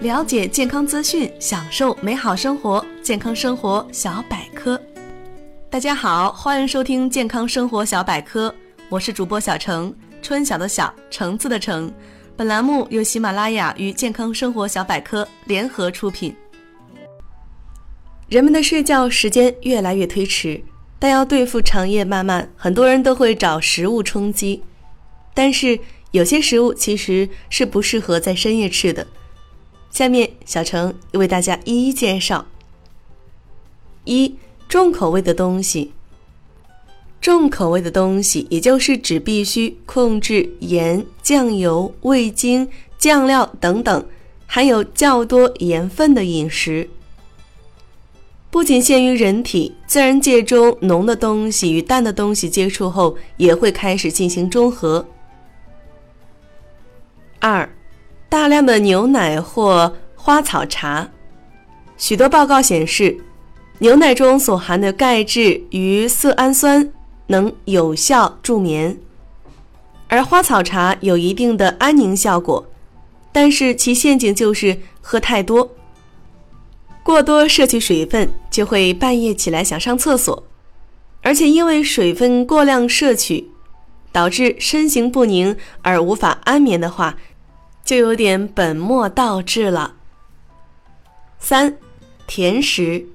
[0.00, 2.84] 了解健康资讯，享受美好生活。
[3.02, 4.80] 健康生活小百科，
[5.68, 8.54] 大家好，欢迎收听健康生活小百科，
[8.88, 9.92] 我是主播小程，
[10.22, 11.92] 春晓的晓，橙子的橙。
[12.36, 16.32] 本栏目由喜马拉雅与健康生活小百科联合出品。
[18.28, 20.62] 人们的睡觉时间越来越推迟，
[21.00, 24.62] 但要对付长夜漫漫，很多人都会找食物充饥。
[25.34, 25.76] 但是
[26.12, 29.04] 有些食物其实是不适合在深夜吃的。
[29.90, 32.46] 下面小程为大家一一介绍。
[34.04, 34.36] 一
[34.68, 35.92] 重口味的东西，
[37.20, 42.68] 重口味的东西，也就是指必须控制盐、酱油、味精、
[42.98, 44.06] 酱料等等
[44.46, 46.88] 含有较多盐分的饮食。
[48.50, 55.06] 不仅限于人体，自然界中浓的东西与淡的东西接触后，也会开始进行中和。
[57.40, 57.68] 二。
[58.28, 61.08] 大量的牛奶或花草茶，
[61.96, 63.16] 许多报告显示，
[63.78, 66.92] 牛奶中所含的钙质与色氨酸
[67.28, 68.98] 能有效助眠，
[70.08, 72.66] 而花草茶有一定的安宁效果，
[73.32, 75.70] 但是其陷阱就是喝太多，
[77.02, 80.44] 过多摄取水分就会半夜起来想上厕所，
[81.22, 83.48] 而且因为水分过量摄取，
[84.12, 87.16] 导致身形不宁而无法安眠的话。
[87.88, 89.94] 就有点本末倒置了。
[91.38, 91.78] 三，
[92.26, 93.06] 甜食。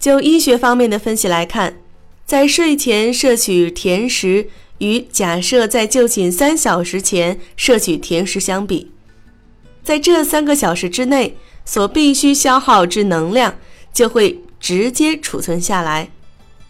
[0.00, 1.76] 就医学方面的分析来看，
[2.24, 8.90] 在睡前摄取甜食与假设在就寝三小时前摄取甜食相比，
[9.84, 13.58] 在这三个小时之内所必须消耗之能量
[13.92, 16.08] 就会直接储存下来。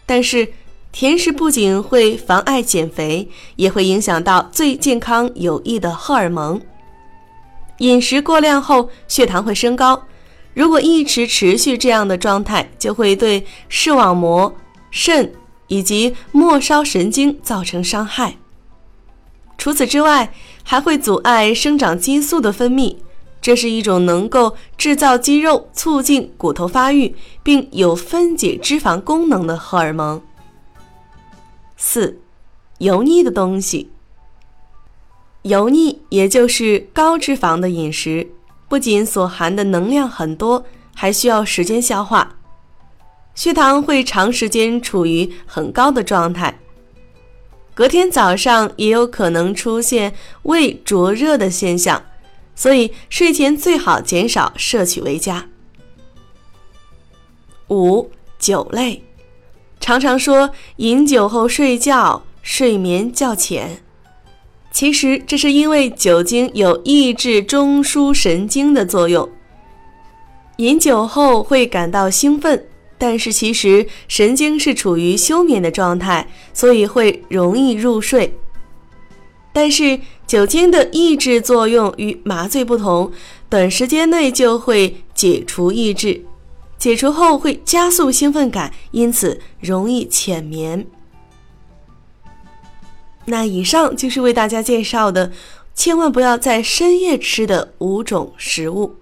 [0.05, 0.49] 但是，
[0.91, 6.61] 甜食不仅会妨碍减肥，也会影响到最健康有益的荷尔蒙。
[7.79, 10.05] 饮食过量后，血糖会升高。
[10.53, 14.53] 如果一直持续这样的状态，就会对视网膜、
[14.91, 15.33] 肾
[15.67, 18.37] 以及末梢神经造成伤害。
[19.57, 22.97] 除此之外，还会阻碍生长激素的分泌，
[23.41, 30.21] 这是一种能够制造肌肉、促进骨头发育，并有分解脂肪功能的荷尔蒙。
[31.77, 32.19] 四，
[32.79, 33.89] 油腻的东西。
[35.43, 38.27] 油腻，也就是高脂肪的饮食，
[38.67, 42.35] 不仅所含的能量很多，还需要时间消化，
[43.33, 46.59] 血糖会长时间处于很高的状态，
[47.73, 50.13] 隔天早上也有可能出现
[50.43, 52.03] 胃灼热的现象，
[52.53, 55.47] 所以睡前最好减少摄取为佳。
[57.69, 59.03] 五、酒类，
[59.79, 63.81] 常常说饮酒后睡觉，睡眠较浅。
[64.71, 69.27] 其实这是因为酒精有抑制中枢神经的作用，
[70.57, 72.65] 饮酒后会感到兴奋，
[72.97, 78.37] 但是其实神经是处于休眠的状态，所以会容易入睡。
[79.51, 83.11] 但是酒精的抑制作用与麻醉不同，
[83.49, 86.23] 短时间内就会解除抑制，
[86.77, 90.85] 解除后会加速兴奋感，因此容易浅眠。
[93.25, 95.31] 那以上就是为大家介绍的，
[95.75, 98.95] 千万不要在深夜吃的五种食物。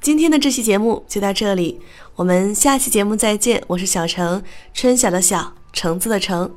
[0.00, 1.80] 今天的这期节目就到这里，
[2.16, 3.62] 我们下期节目再见。
[3.68, 4.42] 我是小程，
[4.74, 6.50] 春晓的晓，橙子的橙。